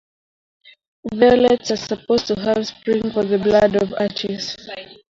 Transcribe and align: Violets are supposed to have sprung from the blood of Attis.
Violets 1.13 1.69
are 1.69 1.75
supposed 1.77 2.25
to 2.25 2.39
have 2.39 2.65
sprung 2.65 3.11
from 3.11 3.27
the 3.27 3.37
blood 3.37 3.75
of 3.75 3.93
Attis. 3.93 4.57